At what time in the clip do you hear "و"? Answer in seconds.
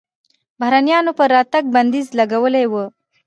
2.71-2.73